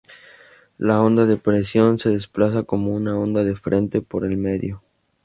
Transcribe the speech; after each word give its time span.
La 0.79 0.99
onda 0.99 1.27
de 1.27 1.37
presión 1.37 1.99
se 1.99 2.09
desplaza 2.09 2.63
como 2.63 2.91
una 2.91 3.15
"onda 3.19 3.43
de 3.43 3.53
frente" 3.55 4.01
por 4.01 4.25
el 4.25 4.35
medio. 4.35 4.81